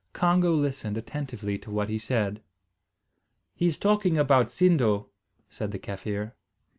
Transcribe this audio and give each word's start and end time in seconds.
Congo 0.13 0.55
listened 0.55 0.97
attentively 0.97 1.59
to 1.59 1.69
what 1.69 1.87
he 1.87 1.99
said. 1.99 2.41
"He's 3.53 3.77
talking 3.77 4.17
about 4.17 4.47
Sindo," 4.49 5.09
said 5.47 5.69
the 5.69 5.77
Kaffir. 5.77 6.31